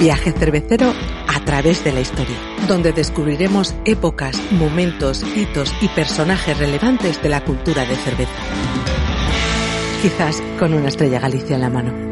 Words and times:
Viaje 0.00 0.30
cervecero 0.30 0.94
a 1.26 1.44
través 1.44 1.82
de 1.82 1.90
la 1.90 2.00
historia, 2.00 2.36
donde 2.68 2.92
descubriremos 2.92 3.74
épocas, 3.84 4.40
momentos, 4.52 5.24
hitos 5.36 5.74
y 5.80 5.88
personajes 5.88 6.56
relevantes 6.56 7.20
de 7.20 7.28
la 7.28 7.42
cultura 7.42 7.84
de 7.84 7.96
cerveza. 7.96 8.30
Quizás 10.00 10.40
con 10.56 10.72
una 10.72 10.86
estrella 10.86 11.18
Galicia 11.18 11.56
en 11.56 11.60
la 11.60 11.70
mano. 11.70 12.08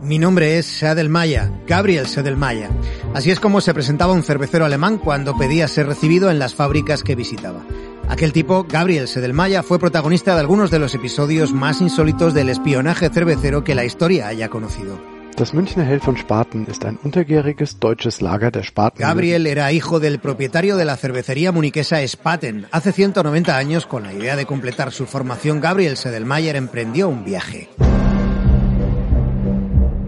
Mi 0.00 0.18
nombre 0.18 0.56
es 0.56 0.64
Sedelmaya, 0.64 1.50
Gabriel 1.66 2.06
Sedelmaya. 2.06 2.70
Así 3.14 3.30
es 3.30 3.38
como 3.38 3.60
se 3.60 3.72
presentaba 3.72 4.12
un 4.12 4.24
cervecero 4.24 4.64
alemán 4.64 4.98
cuando 4.98 5.38
pedía 5.38 5.68
ser 5.68 5.86
recibido 5.86 6.32
en 6.32 6.40
las 6.40 6.56
fábricas 6.56 7.04
que 7.04 7.14
visitaba. 7.14 7.64
Aquel 8.08 8.32
tipo, 8.32 8.66
Gabriel 8.68 9.06
Sedelmaya, 9.06 9.62
fue 9.62 9.78
protagonista 9.78 10.34
de 10.34 10.40
algunos 10.40 10.72
de 10.72 10.80
los 10.80 10.96
episodios 10.96 11.52
más 11.52 11.80
insólitos 11.80 12.34
del 12.34 12.48
espionaje 12.48 13.08
cervecero 13.10 13.62
que 13.62 13.76
la 13.76 13.84
historia 13.84 14.26
haya 14.26 14.48
conocido. 14.48 15.00
Das 15.36 15.54
Münchner 15.54 15.86
Hell 15.86 16.00
von 16.00 16.16
Spaten 16.16 16.66
ist 16.68 16.84
ein 16.84 16.98
unterjähriges 17.02 17.78
deutsches 17.80 18.20
Lager 18.20 18.50
der 18.50 18.64
Spaten. 18.64 19.00
Gabriel 19.00 19.46
era 19.46 19.72
hijo 19.72 20.00
del 20.00 20.18
propietario 20.18 20.76
de 20.76 20.84
la 20.84 20.96
cervecería 20.96 21.52
muniquesa 21.52 22.06
Spaten. 22.06 22.66
Hace 22.72 22.92
190 22.92 23.56
años, 23.56 23.86
con 23.86 24.02
la 24.02 24.12
idea 24.12 24.36
de 24.36 24.46
completar 24.46 24.92
su 24.92 25.06
formación, 25.06 25.60
Gabriel 25.60 25.96
Sedelmayer 25.96 26.56
emprendió 26.56 27.08
un 27.08 27.24
viaje. 27.24 27.68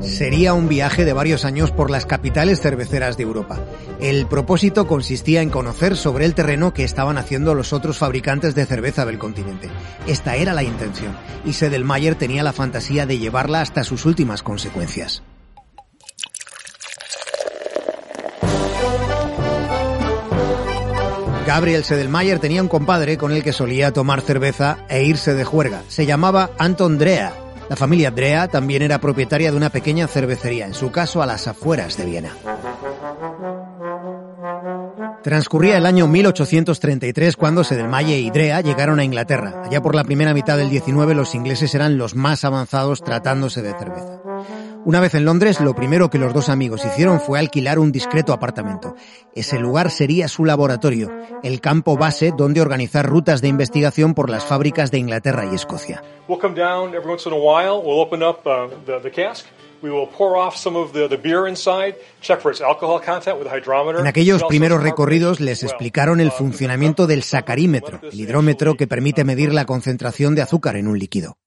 Sería 0.06 0.54
un 0.54 0.68
viaje 0.68 1.04
de 1.04 1.12
varios 1.12 1.44
años 1.44 1.72
por 1.72 1.90
las 1.90 2.06
capitales 2.06 2.60
cerveceras 2.60 3.16
de 3.16 3.24
Europa. 3.24 3.58
El 4.00 4.26
propósito 4.26 4.86
consistía 4.86 5.42
en 5.42 5.50
conocer 5.50 5.96
sobre 5.96 6.24
el 6.24 6.34
terreno 6.34 6.72
que 6.72 6.84
estaban 6.84 7.18
haciendo 7.18 7.54
los 7.54 7.72
otros 7.72 7.98
fabricantes 7.98 8.54
de 8.54 8.66
cerveza 8.66 9.04
del 9.04 9.18
continente. 9.18 9.68
Esta 10.06 10.36
era 10.36 10.54
la 10.54 10.62
intención, 10.62 11.16
y 11.44 11.52
Sedelmayer 11.52 12.14
tenía 12.14 12.42
la 12.42 12.52
fantasía 12.52 13.04
de 13.04 13.18
llevarla 13.18 13.60
hasta 13.60 13.84
sus 13.84 14.06
últimas 14.06 14.42
consecuencias. 14.42 15.22
Gabriel 21.46 21.84
Sedelmayer 21.84 22.38
tenía 22.38 22.62
un 22.62 22.68
compadre 22.68 23.16
con 23.16 23.32
el 23.32 23.42
que 23.42 23.52
solía 23.52 23.92
tomar 23.92 24.20
cerveza 24.20 24.78
e 24.88 25.04
irse 25.04 25.34
de 25.34 25.44
juerga. 25.44 25.82
Se 25.88 26.04
llamaba 26.04 26.50
Anton 26.58 26.98
Drea 26.98 27.45
la 27.68 27.76
familia 27.76 28.10
Drea 28.10 28.48
también 28.48 28.82
era 28.82 29.00
propietaria 29.00 29.50
de 29.50 29.56
una 29.56 29.70
pequeña 29.70 30.06
cervecería, 30.06 30.66
en 30.66 30.74
su 30.74 30.90
caso 30.90 31.22
a 31.22 31.26
las 31.26 31.48
afueras 31.48 31.96
de 31.96 32.04
Viena. 32.04 32.30
Transcurría 35.22 35.76
el 35.76 35.86
año 35.86 36.06
1833 36.06 37.36
cuando 37.36 37.64
Sedelmaye 37.64 38.18
y 38.18 38.30
Drea 38.30 38.60
llegaron 38.60 39.00
a 39.00 39.04
Inglaterra. 39.04 39.64
Allá 39.64 39.82
por 39.82 39.96
la 39.96 40.04
primera 40.04 40.32
mitad 40.32 40.56
del 40.56 40.70
19 40.70 41.14
los 41.14 41.34
ingleses 41.34 41.74
eran 41.74 41.98
los 41.98 42.14
más 42.14 42.44
avanzados 42.44 43.02
tratándose 43.02 43.60
de 43.60 43.76
cerveza. 43.76 44.20
Una 44.86 45.00
vez 45.00 45.14
en 45.16 45.24
Londres, 45.24 45.60
lo 45.60 45.74
primero 45.74 46.10
que 46.10 46.18
los 46.18 46.32
dos 46.32 46.48
amigos 46.48 46.84
hicieron 46.84 47.20
fue 47.20 47.40
alquilar 47.40 47.80
un 47.80 47.90
discreto 47.90 48.32
apartamento. 48.32 48.94
Ese 49.34 49.58
lugar 49.58 49.90
sería 49.90 50.28
su 50.28 50.44
laboratorio, 50.44 51.10
el 51.42 51.60
campo 51.60 51.96
base 51.96 52.32
donde 52.36 52.60
organizar 52.60 53.04
rutas 53.04 53.40
de 53.40 53.48
investigación 53.48 54.14
por 54.14 54.30
las 54.30 54.44
fábricas 54.44 54.92
de 54.92 54.98
Inglaterra 54.98 55.44
y 55.50 55.56
Escocia. 55.56 56.04
En 63.98 64.06
aquellos 64.06 64.44
primeros 64.44 64.82
recorridos 64.84 65.40
les 65.40 65.64
explicaron 65.64 66.20
el 66.20 66.30
funcionamiento 66.30 67.08
del 67.08 67.24
sacarímetro, 67.24 67.98
el 68.04 68.20
hidrómetro 68.20 68.76
que 68.76 68.86
permite 68.86 69.24
medir 69.24 69.52
la 69.52 69.64
concentración 69.64 70.36
de 70.36 70.42
azúcar 70.42 70.76
en 70.76 70.86
un 70.86 70.96
líquido 70.96 71.38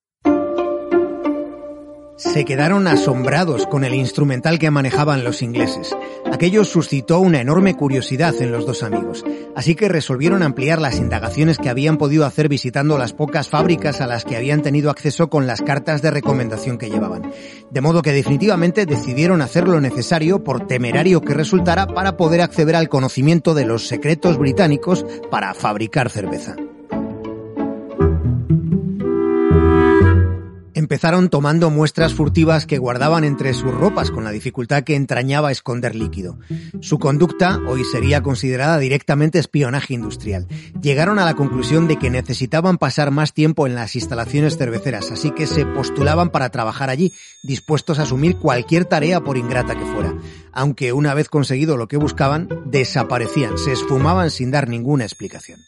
se 2.20 2.44
quedaron 2.44 2.86
asombrados 2.88 3.66
con 3.66 3.86
el 3.86 3.94
instrumental 3.94 4.60
que 4.60 4.70
manejaban 4.70 5.24
los 5.24 5.42
ingleses. 5.42 5.96
Aquello 6.32 6.66
suscitó 6.66 7.20
una 7.20 7.40
enorme 7.40 7.76
curiosidad 7.76 8.36
en 8.42 8.52
los 8.52 8.66
dos 8.66 8.84
amigos, 8.84 9.24
así 9.56 9.74
que 9.74 9.88
resolvieron 9.88 10.44
ampliar 10.44 10.82
las 10.82 10.98
indagaciones 10.98 11.58
que 11.58 11.70
habían 11.70 11.98
podido 11.98 12.26
hacer 12.26 12.50
visitando 12.50 12.98
las 12.98 13.14
pocas 13.14 13.48
fábricas 13.48 14.02
a 14.02 14.08
las 14.08 14.26
que 14.26 14.36
habían 14.36 14.62
tenido 14.62 14.92
acceso 14.92 15.30
con 15.30 15.48
las 15.48 15.62
cartas 15.62 16.02
de 16.02 16.12
recomendación 16.12 16.78
que 16.78 16.90
llevaban. 16.90 17.32
De 17.72 17.82
modo 17.82 18.02
que 18.02 18.12
definitivamente 18.12 18.86
decidieron 18.86 19.42
hacer 19.42 19.70
lo 19.70 19.80
necesario, 19.80 20.44
por 20.44 20.68
temerario 20.68 21.22
que 21.22 21.34
resultara, 21.34 21.88
para 21.88 22.18
poder 22.18 22.42
acceder 22.42 22.76
al 22.76 22.90
conocimiento 22.90 23.54
de 23.54 23.66
los 23.66 23.88
secretos 23.88 24.38
británicos 24.38 25.06
para 25.32 25.54
fabricar 25.54 26.10
cerveza. 26.10 26.56
Empezaron 30.90 31.30
tomando 31.30 31.70
muestras 31.70 32.16
furtivas 32.16 32.66
que 32.66 32.80
guardaban 32.80 33.24
entre 33.24 33.54
sus 33.54 33.72
ropas 33.72 34.10
con 34.10 34.24
la 34.24 34.32
dificultad 34.32 34.84
que 34.84 34.96
entrañaba 34.96 35.52
esconder 35.52 35.94
líquido. 35.94 36.40
Su 36.82 36.98
conducta 36.98 37.60
hoy 37.68 37.84
sería 37.84 38.24
considerada 38.24 38.80
directamente 38.80 39.38
espionaje 39.38 39.94
industrial. 39.94 40.48
Llegaron 40.82 41.20
a 41.20 41.26
la 41.26 41.36
conclusión 41.36 41.88
de 41.88 41.98
que 41.98 42.10
necesitaban 42.10 42.80
pasar 42.80 43.12
más 43.12 43.36
tiempo 43.36 43.68
en 43.68 43.76
las 43.76 43.96
instalaciones 43.96 44.58
cerveceras, 44.58 45.12
así 45.12 45.30
que 45.30 45.46
se 45.46 45.64
postulaban 45.64 46.32
para 46.32 46.50
trabajar 46.50 46.90
allí, 46.90 47.14
dispuestos 47.44 48.00
a 48.00 48.02
asumir 48.02 48.38
cualquier 48.38 48.86
tarea 48.86 49.22
por 49.22 49.38
ingrata 49.38 49.76
que 49.76 49.86
fuera. 49.86 50.16
Aunque 50.52 50.92
una 50.92 51.14
vez 51.14 51.30
conseguido 51.30 51.78
lo 51.78 51.88
que 51.88 51.98
buscaban, 51.98 52.50
desaparecían, 52.66 53.60
se 53.60 53.74
esfumaban 53.74 54.32
sin 54.32 54.50
dar 54.50 54.68
ninguna 54.68 55.04
explicación. 55.04 55.60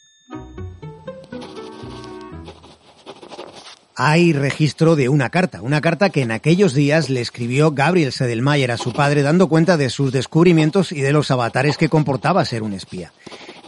Hay 3.95 4.33
registro 4.33 4.95
de 4.95 5.09
una 5.09 5.29
carta, 5.29 5.61
una 5.61 5.81
carta 5.81 6.09
que 6.09 6.21
en 6.21 6.31
aquellos 6.31 6.73
días 6.73 7.09
le 7.09 7.21
escribió 7.21 7.71
Gabriel 7.71 8.11
Sedelmayer 8.11 8.71
a 8.71 8.77
su 8.77 8.93
padre 8.93 9.21
dando 9.21 9.47
cuenta 9.47 9.77
de 9.77 9.89
sus 9.89 10.11
descubrimientos 10.11 10.91
y 10.91 11.01
de 11.01 11.13
los 11.13 11.31
avatares 11.31 11.77
que 11.77 11.89
comportaba 11.89 12.45
ser 12.45 12.63
un 12.63 12.73
espía. 12.73 13.13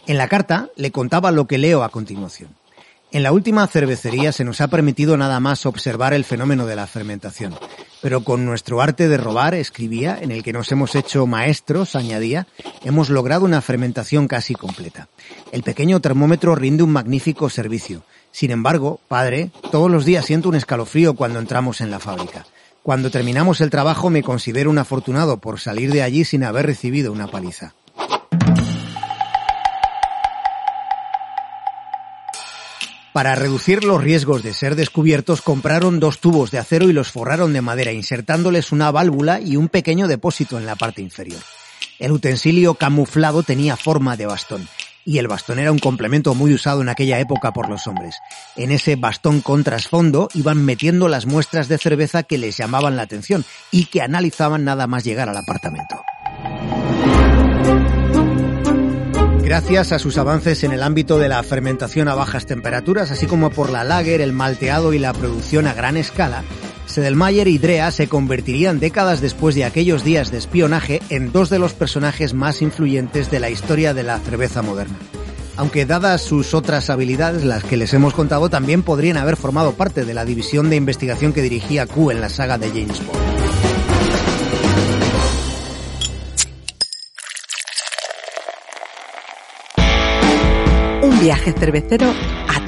En 0.08 0.18
la 0.18 0.28
carta 0.28 0.70
le 0.76 0.92
contaba 0.92 1.32
lo 1.32 1.48
que 1.48 1.58
leo 1.58 1.84
a 1.84 1.90
continuación. 1.90 2.50
En 3.14 3.22
la 3.22 3.32
última 3.32 3.68
cervecería 3.68 4.32
se 4.32 4.44
nos 4.44 4.60
ha 4.60 4.70
permitido 4.70 5.18
nada 5.18 5.40
más 5.40 5.68
observar 5.68 6.16
el 6.16 6.26
fenómeno 6.26 6.66
de 6.66 6.76
la 6.76 6.88
fermentación, 6.88 7.54
pero 8.02 8.24
con 8.24 8.44
nuestro 8.44 8.82
arte 8.82 9.08
de 9.08 9.18
robar, 9.18 9.54
escribía, 9.54 10.18
en 10.20 10.32
el 10.32 10.42
que 10.42 10.52
nos 10.52 10.72
hemos 10.72 10.96
hecho 10.96 11.28
maestros, 11.28 11.96
añadía, 11.96 12.48
hemos 12.84 13.12
logrado 13.12 13.46
una 13.46 13.62
fermentación 13.62 14.28
casi 14.28 14.56
completa. 14.56 15.10
El 15.52 15.62
pequeño 15.62 16.00
termómetro 16.00 16.56
rinde 16.56 16.82
un 16.82 16.90
magnífico 16.90 17.52
servicio, 17.52 18.04
sin 18.34 18.50
embargo, 18.50 19.00
padre, 19.08 19.52
todos 19.72 19.92
los 19.92 20.06
días 20.06 20.26
siento 20.26 20.50
un 20.50 20.56
escalofrío 20.56 21.14
cuando 21.14 21.38
entramos 21.38 21.82
en 21.82 21.92
la 21.92 22.00
fábrica. 22.00 22.48
Cuando 22.82 23.12
terminamos 23.12 23.62
el 23.62 23.70
trabajo 23.70 24.10
me 24.10 24.24
considero 24.24 24.72
un 24.72 24.80
afortunado 24.80 25.38
por 25.38 25.60
salir 25.60 25.92
de 25.92 26.02
allí 26.02 26.26
sin 26.26 26.44
haber 26.44 26.66
recibido 26.66 27.12
una 27.12 27.28
paliza. 27.28 27.76
Para 33.14 33.36
reducir 33.36 33.84
los 33.84 34.04
riesgos 34.04 34.42
de 34.42 34.56
ser 34.56 34.76
descubiertos, 34.76 35.44
compraron 35.44 36.00
dos 36.00 36.18
tubos 36.18 36.50
de 36.50 36.58
acero 36.58 36.90
y 36.90 36.94
los 36.94 37.12
forraron 37.12 37.54
de 37.54 37.62
madera, 37.62 37.92
insertándoles 37.92 38.72
una 38.72 38.90
válvula 38.90 39.40
y 39.40 39.58
un 39.58 39.70
pequeño 39.70 40.08
depósito 40.08 40.58
en 40.58 40.66
la 40.66 40.76
parte 40.76 41.04
inferior. 41.04 41.40
El 42.00 42.12
utensilio 42.12 42.74
camuflado 42.74 43.44
tenía 43.44 43.78
forma 43.78 44.18
de 44.18 44.26
bastón 44.26 44.68
y 45.06 45.18
el 45.18 45.28
bastón 45.28 45.60
era 45.60 45.72
un 45.72 45.80
complemento 45.80 46.34
muy 46.36 46.54
usado 46.54 46.82
en 46.82 46.90
aquella 46.90 47.20
época 47.20 47.54
por 47.54 47.70
los 47.70 47.88
hombres. 47.88 48.16
En 48.56 48.72
ese 48.72 48.96
bastón 48.96 49.42
con 49.42 49.64
trasfondo 49.64 50.30
iban 50.34 50.64
metiendo 50.64 51.08
las 51.08 51.26
muestras 51.26 51.68
de 51.68 51.78
cerveza 51.78 52.24
que 52.24 52.38
les 52.38 52.58
llamaban 52.58 52.96
la 52.96 53.04
atención 53.04 53.46
y 53.72 53.86
que 53.86 54.02
analizaban 54.02 54.64
nada 54.64 54.88
más 54.88 55.04
llegar 55.04 55.30
al 55.30 55.38
apartamento. 55.38 56.04
Gracias 59.44 59.92
a 59.92 60.00
sus 60.00 60.18
avances 60.18 60.64
en 60.64 60.72
el 60.72 60.82
ámbito 60.82 61.20
de 61.20 61.28
la 61.28 61.44
fermentación 61.44 62.08
a 62.08 62.16
bajas 62.16 62.46
temperaturas, 62.46 63.12
así 63.12 63.28
como 63.28 63.50
por 63.50 63.70
la 63.70 63.84
lager, 63.84 64.22
el 64.22 64.32
malteado 64.32 64.94
y 64.94 65.00
la 65.00 65.14
producción 65.14 65.68
a 65.68 65.74
gran 65.74 65.98
escala, 65.98 66.44
Sedelmayer 66.86 67.48
y 67.48 67.58
Drea 67.58 67.92
se 67.92 68.08
convertirían 68.08 68.80
décadas 68.80 69.22
después 69.22 69.56
de 69.56 69.66
aquellos 69.66 70.04
días 70.04 70.32
de 70.32 70.38
espionaje 70.38 71.02
en 71.10 71.32
dos 71.32 71.50
de 71.50 71.60
los 71.60 71.74
personajes 71.74 72.34
más 72.34 72.62
influyentes 72.62 73.32
de 73.32 73.40
la 73.40 73.50
historia 73.50 73.94
de 73.94 74.04
la 74.04 74.20
cerveza 74.20 74.62
moderna. 74.62 74.98
Aunque 75.56 75.86
dadas 75.86 76.22
sus 76.22 76.54
otras 76.54 76.90
habilidades, 76.90 77.44
las 77.44 77.64
que 77.64 77.78
les 77.78 77.94
hemos 77.94 78.14
contado, 78.14 78.50
también 78.50 78.82
podrían 78.82 79.18
haber 79.18 79.38
formado 79.38 79.74
parte 79.74 80.04
de 80.04 80.14
la 80.14 80.26
división 80.26 80.70
de 80.70 80.76
investigación 80.76 81.32
que 81.32 81.44
dirigía 81.44 81.86
Q 81.86 82.12
en 82.12 82.22
la 82.22 82.30
saga 82.30 82.58
de 82.58 82.70
James 82.70 83.02
Bond. 83.06 83.24
Un 91.04 91.20
viaje 91.20 91.54
cervecero 91.54 92.14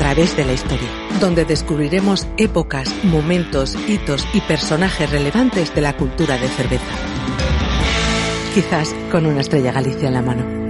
través 0.06 0.38
de 0.38 0.46
la 0.46 0.54
historia, 0.54 0.88
donde 1.20 1.46
descubriremos 1.46 2.28
épocas, 2.38 2.94
momentos, 3.06 3.76
hitos 3.88 4.24
y 4.36 4.42
personajes 4.42 5.10
relevantes 5.10 5.74
de 5.74 5.82
la 5.82 5.98
cultura 5.98 6.38
de 6.38 6.48
cerveza. 6.48 6.86
Quizás 8.54 8.94
con 9.12 9.26
una 9.26 9.42
estrella 9.42 9.72
Galicia 9.72 10.10
en 10.10 10.14
la 10.14 10.22
mano. 10.22 10.65